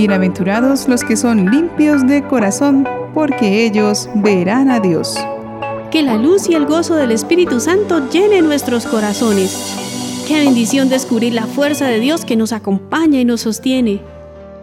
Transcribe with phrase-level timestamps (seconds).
[0.00, 5.14] Bienaventurados los que son limpios de corazón, porque ellos verán a Dios.
[5.90, 10.24] Que la luz y el gozo del Espíritu Santo llenen nuestros corazones.
[10.26, 14.00] Qué bendición descubrir la fuerza de Dios que nos acompaña y nos sostiene.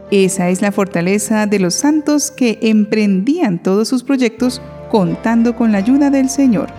[0.10, 4.60] Esa es la fortaleza de los santos que emprendían todos sus proyectos
[4.90, 6.70] contando con la ayuda del Señor.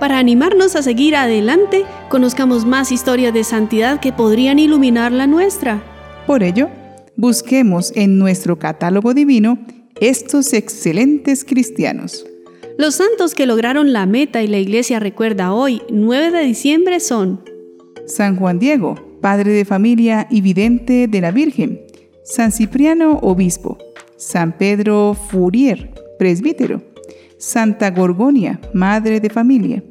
[0.00, 5.82] Para animarnos a seguir adelante, conozcamos más historias de santidad que podrían iluminar la nuestra.
[6.26, 6.70] Por ello,
[7.18, 9.58] busquemos en nuestro catálogo divino
[10.00, 12.24] estos excelentes cristianos.
[12.78, 17.42] Los santos que lograron la meta y la iglesia recuerda hoy, 9 de diciembre, son
[18.06, 21.80] San Juan Diego, padre de familia y vidente de la Virgen,
[22.22, 23.78] San Cipriano, obispo,
[24.16, 26.82] San Pedro Furier, presbítero,
[27.36, 29.82] Santa Gorgonia, madre de familia,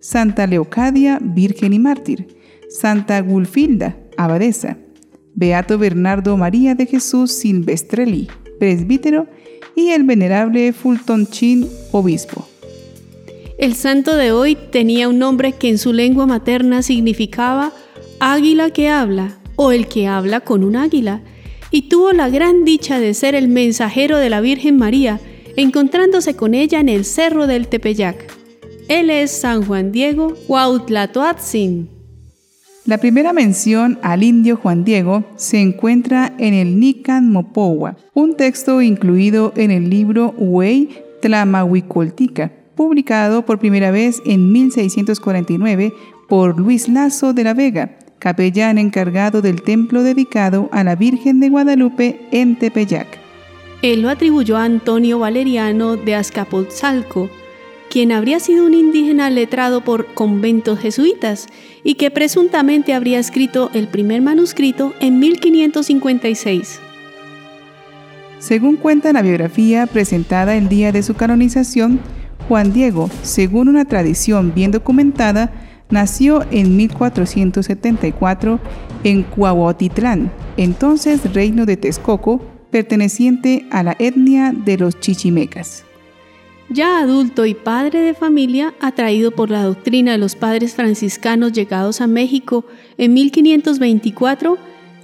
[0.00, 2.36] Santa Leocadia, virgen y mártir,
[2.68, 4.76] Santa Gulfilda, abadesa,
[5.34, 9.26] Beato Bernardo María de Jesús Silvestrelli, presbítero,
[9.76, 12.48] y el venerable Fulton Chin, obispo.
[13.58, 17.72] El santo de hoy tenía un nombre que en su lengua materna significaba
[18.20, 21.22] águila que habla o el que habla con un águila,
[21.70, 25.20] y tuvo la gran dicha de ser el mensajero de la Virgen María,
[25.56, 28.32] encontrándose con ella en el cerro del Tepeyac.
[28.88, 31.93] Él es San Juan Diego Huautlatoatzin.
[32.86, 38.82] La primera mención al indio Juan Diego se encuentra en el Nican Mopowa, un texto
[38.82, 40.90] incluido en el libro Huey
[41.22, 45.94] Tlamahuicoltica, publicado por primera vez en 1649
[46.28, 51.48] por Luis Lazo de la Vega, capellán encargado del templo dedicado a la Virgen de
[51.48, 53.18] Guadalupe en Tepeyac.
[53.80, 57.30] Él lo atribuyó a Antonio Valeriano de Azcapotzalco,
[57.94, 61.46] quien habría sido un indígena letrado por conventos jesuitas
[61.84, 66.80] y que presuntamente habría escrito el primer manuscrito en 1556.
[68.40, 72.00] Según cuenta la biografía presentada el día de su canonización,
[72.48, 75.52] Juan Diego, según una tradición bien documentada,
[75.88, 78.58] nació en 1474
[79.04, 82.40] en Cuauhtitlán, entonces reino de Texcoco,
[82.72, 85.84] perteneciente a la etnia de los chichimecas.
[86.70, 92.00] Ya adulto y padre de familia, atraído por la doctrina de los padres franciscanos llegados
[92.00, 92.64] a México
[92.96, 94.56] en 1524,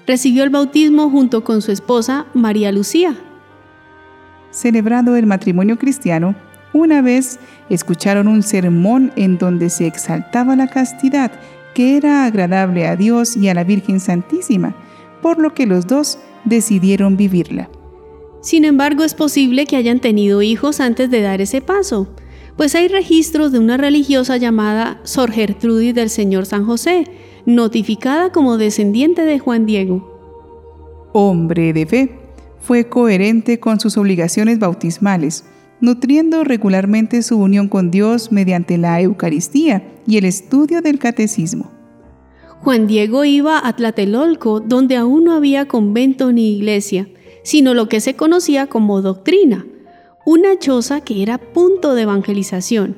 [0.06, 3.14] recibió el bautismo junto con su esposa María Lucía.
[4.50, 6.34] Celebrado el matrimonio cristiano,
[6.72, 7.38] una vez
[7.68, 11.30] escucharon un sermón en donde se exaltaba la castidad,
[11.74, 14.74] que era agradable a Dios y a la Virgen Santísima,
[15.20, 17.68] por lo que los dos decidieron vivirla.
[18.40, 22.08] Sin embargo, es posible que hayan tenido hijos antes de dar ese paso,
[22.56, 27.04] pues hay registros de una religiosa llamada Sor Gertrudis del Señor San José,
[27.46, 30.10] notificada como descendiente de Juan Diego.
[31.12, 32.18] Hombre de fe,
[32.60, 35.44] fue coherente con sus obligaciones bautismales,
[35.80, 41.70] nutriendo regularmente su unión con Dios mediante la Eucaristía y el estudio del catecismo.
[42.60, 47.08] Juan Diego iba a Tlatelolco, donde aún no había convento ni iglesia,
[47.42, 49.64] sino lo que se conocía como doctrina,
[50.24, 52.96] una choza que era punto de evangelización.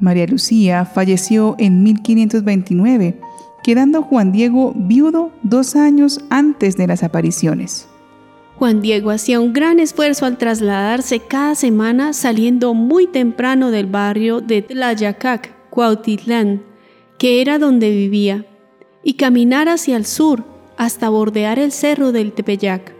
[0.00, 3.20] María Lucía falleció en 1529,
[3.62, 7.88] quedando Juan Diego viudo dos años antes de las apariciones.
[8.58, 14.40] Juan Diego hacía un gran esfuerzo al trasladarse cada semana saliendo muy temprano del barrio
[14.40, 16.62] de Tlayacac, Cuautitlán,
[17.18, 18.46] que era donde vivía,
[19.04, 20.44] y caminar hacia el sur
[20.76, 22.97] hasta bordear el cerro del Tepeyac.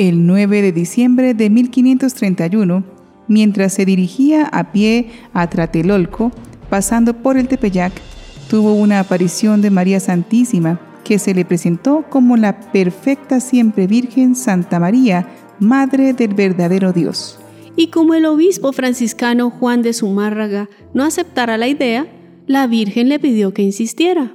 [0.00, 2.84] El 9 de diciembre de 1531,
[3.28, 6.32] mientras se dirigía a pie a Tratelolco,
[6.70, 7.92] pasando por el Tepeyac,
[8.48, 14.36] tuvo una aparición de María Santísima, que se le presentó como la perfecta siempre Virgen
[14.36, 15.28] Santa María,
[15.58, 17.38] Madre del verdadero Dios.
[17.76, 22.06] Y como el obispo franciscano Juan de Zumárraga no aceptara la idea,
[22.46, 24.32] la Virgen le pidió que insistiera.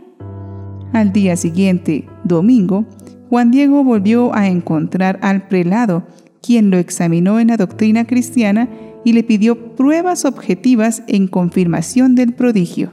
[0.94, 2.86] Al día siguiente, domingo,
[3.30, 6.04] Juan Diego volvió a encontrar al prelado,
[6.42, 8.70] quien lo examinó en la doctrina cristiana
[9.04, 12.92] y le pidió pruebas objetivas en confirmación del prodigio.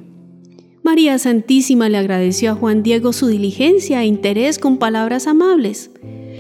[0.83, 5.91] María Santísima le agradeció a Juan Diego su diligencia e interés con palabras amables.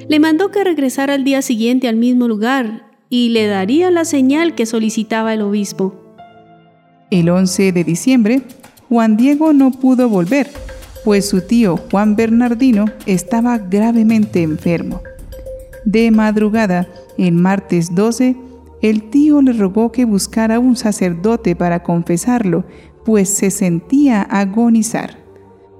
[0.08, 4.54] Le mandó que regresara al día siguiente al mismo lugar y le daría la señal
[4.54, 5.94] que solicitaba el obispo.
[7.10, 8.42] El 11 de diciembre,
[8.88, 10.50] Juan Diego no pudo volver,
[11.04, 15.00] pues su tío Juan Bernardino estaba gravemente enfermo.
[15.84, 16.88] De madrugada,
[17.18, 18.36] el martes 12,
[18.82, 22.64] el tío le rogó que buscara un sacerdote para confesarlo,
[23.04, 25.18] pues se sentía agonizar.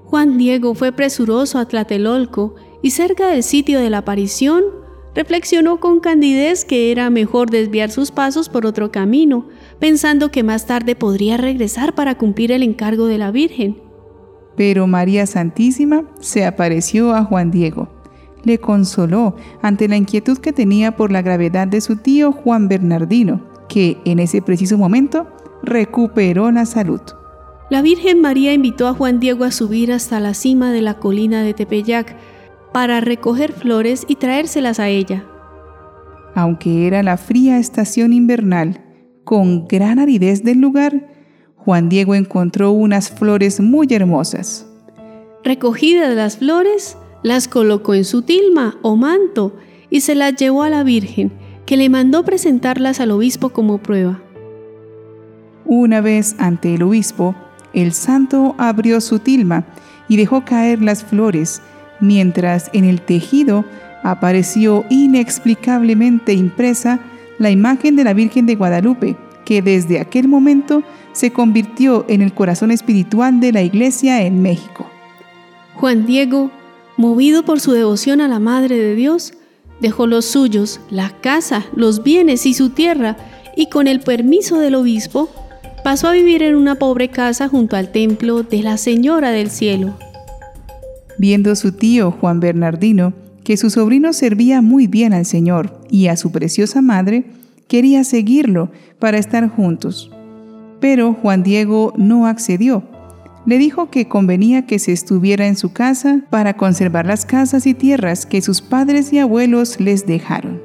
[0.05, 4.63] Juan Diego fue presuroso a Tlatelolco y cerca del sitio de la aparición
[5.15, 9.49] reflexionó con candidez que era mejor desviar sus pasos por otro camino,
[9.79, 13.82] pensando que más tarde podría regresar para cumplir el encargo de la Virgen.
[14.57, 17.89] Pero María Santísima se apareció a Juan Diego.
[18.45, 23.41] Le consoló ante la inquietud que tenía por la gravedad de su tío Juan Bernardino,
[23.69, 25.27] que en ese preciso momento
[25.63, 27.01] recuperó la salud.
[27.71, 31.43] La Virgen María invitó a Juan Diego a subir hasta la cima de la colina
[31.43, 32.17] de Tepeyac
[32.73, 35.25] para recoger flores y traérselas a ella.
[36.35, 38.85] Aunque era la fría estación invernal,
[39.25, 41.12] con gran aridez del lugar,
[41.65, 44.67] Juan Diego encontró unas flores muy hermosas.
[45.45, 49.55] Recogidas las flores, las colocó en su tilma o manto
[49.89, 51.31] y se las llevó a la Virgen,
[51.65, 54.21] que le mandó presentarlas al obispo como prueba.
[55.65, 57.37] Una vez ante el obispo,
[57.73, 59.65] el santo abrió su tilma
[60.09, 61.63] y dejó caer las flores,
[62.01, 63.65] mientras en el tejido
[64.03, 66.99] apareció inexplicablemente impresa
[67.39, 70.83] la imagen de la Virgen de Guadalupe, que desde aquel momento
[71.13, 74.87] se convirtió en el corazón espiritual de la Iglesia en México.
[75.75, 76.51] Juan Diego,
[76.97, 79.35] movido por su devoción a la Madre de Dios,
[79.81, 83.17] dejó los suyos, la casa, los bienes y su tierra,
[83.57, 85.29] y con el permiso del obispo,
[85.85, 89.97] pasó a vivir en una pobre casa junto al templo de la Señora del Cielo.
[91.19, 93.13] Viendo su tío Juan Bernardino
[93.45, 97.25] que su sobrino servía muy bien al Señor y a su preciosa madre,
[97.67, 100.11] quería seguirlo para estar juntos.
[100.83, 102.83] Pero Juan Diego no accedió.
[103.47, 107.73] Le dijo que convenía que se estuviera en su casa para conservar las casas y
[107.73, 110.61] tierras que sus padres y abuelos les dejaron.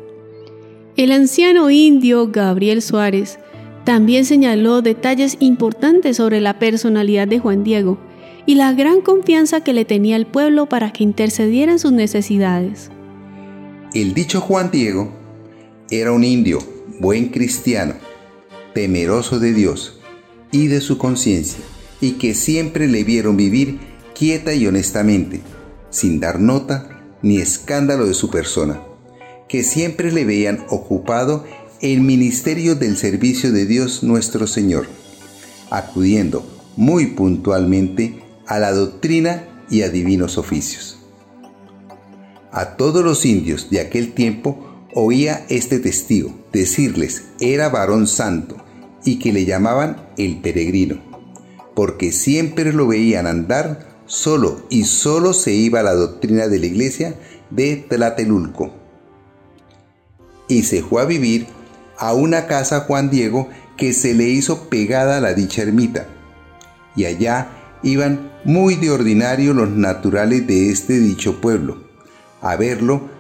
[0.95, 3.37] El anciano indio Gabriel Suárez
[3.83, 7.99] también señaló detalles importantes sobre la personalidad de Juan Diego
[8.47, 12.89] y la gran confianza que le tenía el pueblo para que intercediera en sus necesidades.
[13.93, 15.11] El dicho Juan Diego
[15.91, 16.57] era un indio,
[16.99, 17.93] buen cristiano,
[18.73, 19.96] temeroso de Dios
[20.51, 21.63] y de su conciencia,
[22.01, 23.79] y que siempre le vieron vivir
[24.15, 25.41] quieta y honestamente,
[25.89, 28.81] sin dar nota ni escándalo de su persona,
[29.47, 31.45] que siempre le veían ocupado
[31.81, 34.87] el ministerio del servicio de Dios nuestro Señor,
[35.69, 36.45] acudiendo
[36.75, 40.97] muy puntualmente a la doctrina y a divinos oficios.
[42.51, 48.57] A todos los indios de aquel tiempo oía este testigo decirles era varón santo
[49.03, 50.97] y que le llamaban el peregrino,
[51.75, 56.65] porque siempre lo veían andar solo y solo se iba a la doctrina de la
[56.65, 57.15] iglesia
[57.49, 58.73] de Tlatelulco.
[60.47, 61.47] Y se fue a vivir
[61.97, 66.07] a una casa Juan Diego que se le hizo pegada a la dicha ermita,
[66.95, 67.49] y allá
[67.83, 71.83] iban muy de ordinario los naturales de este dicho pueblo,
[72.41, 73.17] a verlo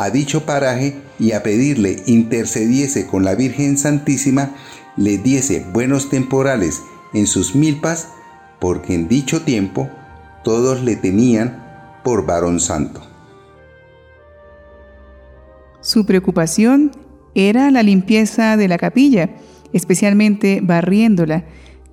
[0.00, 4.54] a dicho paraje y a pedirle intercediese con la Virgen Santísima,
[4.96, 6.82] le diese buenos temporales
[7.12, 8.08] en sus milpas,
[8.58, 9.88] porque en dicho tiempo
[10.44, 11.62] todos le tenían
[12.04, 13.00] por varón santo.
[15.80, 16.92] Su preocupación
[17.34, 19.30] era la limpieza de la capilla,
[19.72, 21.44] especialmente barriéndola,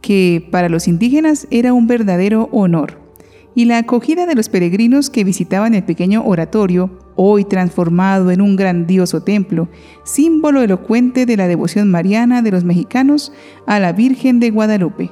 [0.01, 2.99] que para los indígenas era un verdadero honor,
[3.55, 8.55] y la acogida de los peregrinos que visitaban el pequeño oratorio, hoy transformado en un
[8.55, 9.67] grandioso templo,
[10.05, 13.33] símbolo elocuente de la devoción mariana de los mexicanos
[13.65, 15.11] a la Virgen de Guadalupe.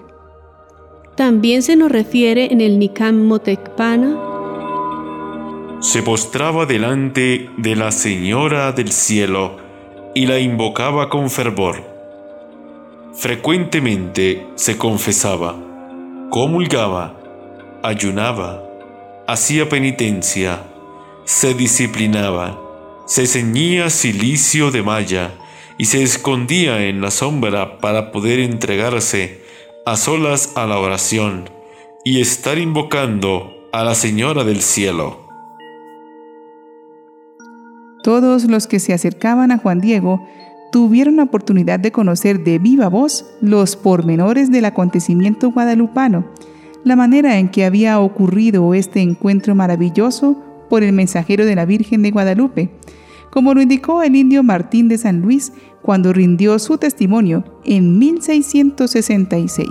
[1.17, 4.17] También se nos refiere en el Nicam Motecpana.
[5.81, 9.57] Se postraba delante de la Señora del Cielo
[10.13, 11.95] y la invocaba con fervor
[13.15, 15.55] Frecuentemente se confesaba,
[16.29, 17.15] comulgaba,
[17.81, 18.61] ayunaba,
[19.25, 20.63] hacía penitencia,
[21.25, 22.61] se disciplinaba,
[23.07, 25.31] se ceñía silicio de malla
[25.77, 29.41] y se escondía en la sombra para poder entregarse
[29.87, 31.49] a solas a la oración
[32.03, 35.25] y estar invocando a la Señora del Cielo.
[38.03, 40.27] Todos los que se acercaban a Juan Diego
[40.71, 46.25] tuvieron la oportunidad de conocer de viva voz los pormenores del acontecimiento guadalupano,
[46.83, 52.01] la manera en que había ocurrido este encuentro maravilloso por el mensajero de la Virgen
[52.03, 52.69] de Guadalupe,
[53.31, 59.67] como lo indicó el indio Martín de San Luis cuando rindió su testimonio en 1666.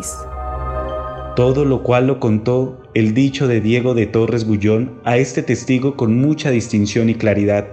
[1.37, 5.97] Todo lo cual lo contó el dicho de Diego de Torres Bullón a este testigo
[5.97, 7.67] con mucha distinción y claridad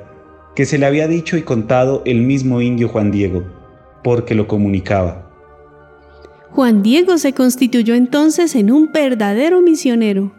[0.55, 3.43] que se le había dicho y contado el mismo indio Juan Diego,
[4.03, 5.29] porque lo comunicaba.
[6.49, 10.33] Juan Diego se constituyó entonces en un verdadero misionero.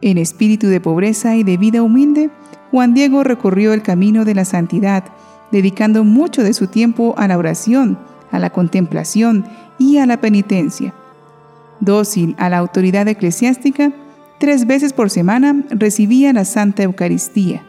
[0.00, 2.30] En espíritu de pobreza y de vida humilde,
[2.70, 5.04] Juan Diego recorrió el camino de la santidad,
[5.50, 7.98] dedicando mucho de su tiempo a la oración,
[8.30, 9.44] a la contemplación
[9.78, 10.94] y a la penitencia.
[11.80, 13.92] Dócil a la autoridad eclesiástica,
[14.38, 17.62] tres veces por semana recibía la Santa Eucaristía.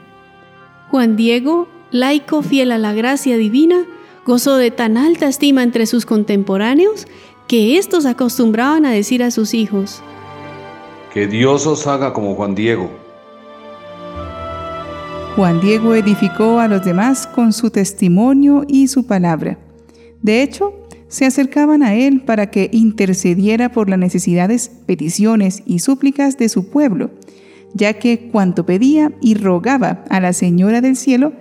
[0.89, 3.85] Juan Diego, laico fiel a la gracia divina,
[4.25, 7.07] gozó de tan alta estima entre sus contemporáneos
[7.47, 10.03] que éstos acostumbraban a decir a sus hijos,
[11.13, 12.89] Que Dios os haga como Juan Diego.
[15.35, 19.57] Juan Diego edificó a los demás con su testimonio y su palabra.
[20.21, 20.73] De hecho,
[21.07, 26.69] se acercaban a él para que intercediera por las necesidades, peticiones y súplicas de su
[26.69, 27.11] pueblo,
[27.73, 31.33] ya que cuanto pedía y rogaba a la Señora del Cielo,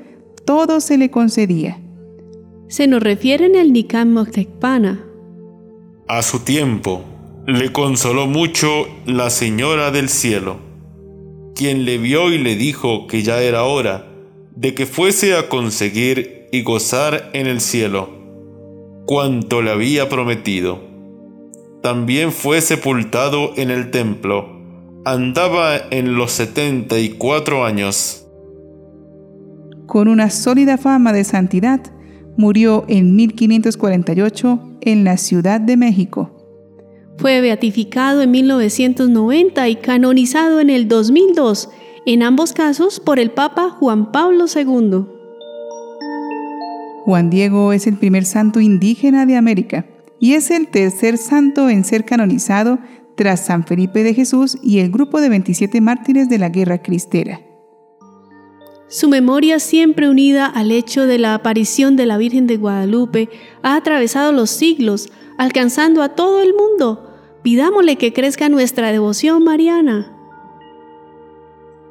[0.46, 1.78] todo se le concedía.
[2.68, 5.04] Se nos refiere en el Moctecpana.
[6.06, 7.04] A su tiempo,
[7.48, 10.58] le consoló mucho la Señora del Cielo,
[11.54, 14.04] quien le vio y le dijo que ya era hora
[14.54, 18.10] de que fuese a conseguir y gozar en el cielo
[19.06, 20.80] cuanto le había prometido.
[21.82, 24.46] También fue sepultado en el templo.
[25.06, 28.26] Andaba en los setenta y cuatro años.
[29.86, 31.80] Con una sólida fama de santidad,
[32.36, 36.37] murió en 1548 en la Ciudad de México.
[37.18, 41.68] Fue beatificado en 1990 y canonizado en el 2002,
[42.06, 45.04] en ambos casos por el Papa Juan Pablo II.
[47.04, 49.86] Juan Diego es el primer santo indígena de América
[50.20, 52.78] y es el tercer santo en ser canonizado
[53.16, 57.40] tras San Felipe de Jesús y el grupo de 27 mártires de la Guerra Cristera.
[58.86, 63.28] Su memoria, siempre unida al hecho de la aparición de la Virgen de Guadalupe,
[63.62, 67.07] ha atravesado los siglos, alcanzando a todo el mundo.
[67.42, 70.12] Pidámosle que crezca nuestra devoción mariana.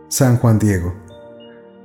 [0.10, 0.94] San Juan Diego,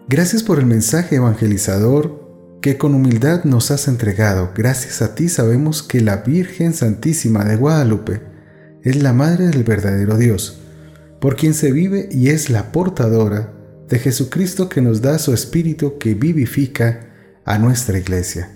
[0.08, 2.22] gracias por el mensaje evangelizador
[2.60, 4.52] que con humildad nos has entregado.
[4.54, 8.22] Gracias a ti sabemos que la Virgen Santísima de Guadalupe
[8.82, 10.60] es la Madre del verdadero Dios,
[11.20, 13.52] por quien se vive y es la portadora
[13.88, 17.08] de Jesucristo que nos da su Espíritu que vivifica
[17.44, 18.50] a nuestra iglesia.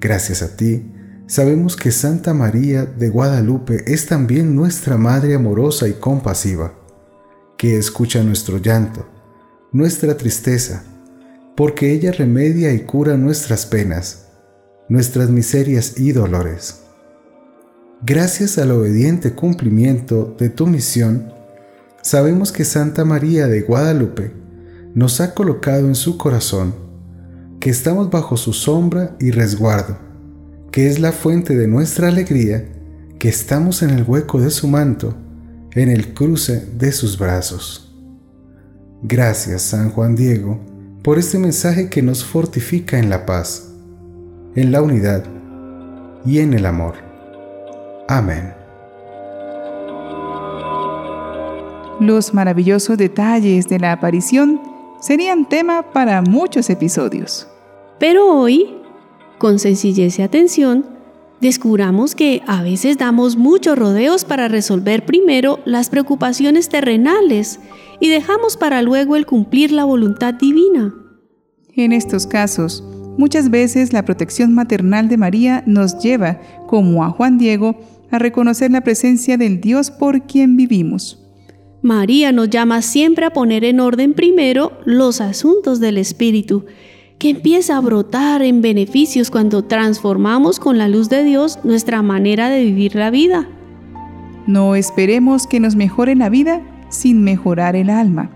[0.00, 0.90] Gracias a ti,
[1.32, 6.74] sabemos que Santa María de Guadalupe es también nuestra Madre amorosa y compasiva,
[7.56, 9.06] que escucha nuestro llanto,
[9.72, 10.84] nuestra tristeza,
[11.56, 14.26] porque ella remedia y cura nuestras penas,
[14.90, 16.82] nuestras miserias y dolores.
[18.02, 21.32] Gracias al obediente cumplimiento de tu misión,
[22.02, 24.34] sabemos que Santa María de Guadalupe
[24.94, 26.74] nos ha colocado en su corazón,
[27.58, 30.11] que estamos bajo su sombra y resguardo,
[30.72, 32.64] que es la fuente de nuestra alegría,
[33.18, 35.14] que estamos en el hueco de su manto,
[35.74, 37.94] en el cruce de sus brazos.
[39.02, 40.58] Gracias, San Juan Diego,
[41.02, 43.70] por este mensaje que nos fortifica en la paz,
[44.54, 45.24] en la unidad
[46.24, 46.94] y en el amor.
[48.08, 48.54] Amén.
[52.00, 54.60] Los maravillosos detalles de la aparición
[55.00, 57.46] serían tema para muchos episodios.
[57.98, 58.81] Pero hoy,
[59.42, 60.86] con sencillez y atención,
[61.40, 67.58] descubramos que a veces damos muchos rodeos para resolver primero las preocupaciones terrenales
[67.98, 70.94] y dejamos para luego el cumplir la voluntad divina.
[71.74, 72.84] En estos casos,
[73.18, 77.80] muchas veces la protección maternal de María nos lleva, como a Juan Diego,
[78.12, 81.18] a reconocer la presencia del Dios por quien vivimos.
[81.82, 86.64] María nos llama siempre a poner en orden primero los asuntos del Espíritu,
[87.22, 92.48] que empieza a brotar en beneficios cuando transformamos con la luz de Dios nuestra manera
[92.48, 93.46] de vivir la vida.
[94.48, 98.32] No esperemos que nos mejore la vida sin mejorar el alma.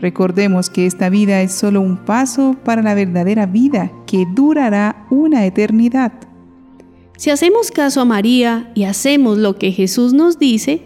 [0.00, 5.44] Recordemos que esta vida es solo un paso para la verdadera vida que durará una
[5.44, 6.12] eternidad.
[7.18, 10.80] Si hacemos caso a María y hacemos lo que Jesús nos dice,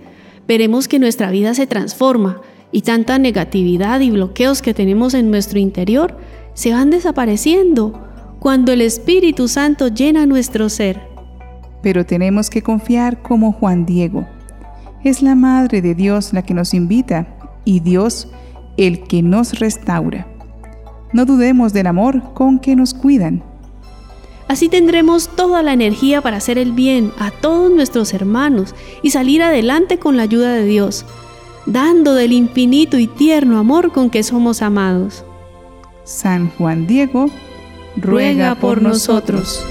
[0.48, 2.40] veremos que nuestra vida se transforma
[2.72, 6.16] y tanta negatividad y bloqueos que tenemos en nuestro interior
[6.58, 7.92] se van desapareciendo
[8.40, 11.00] cuando el Espíritu Santo llena nuestro ser.
[11.84, 14.26] Pero tenemos que confiar como Juan Diego
[15.04, 17.28] es la Madre de Dios la que nos invita
[17.64, 18.26] y Dios
[18.76, 20.26] el que nos restaura.
[21.12, 23.44] No dudemos del amor con que nos cuidan.
[24.48, 28.74] Así tendremos toda la energía para hacer el bien a todos nuestros hermanos
[29.04, 31.06] y salir adelante con la ayuda de Dios,
[31.66, 35.24] dando del infinito y tierno amor con que somos amados.
[36.08, 37.28] San Juan Diego,
[37.96, 39.62] ruega por nosotros.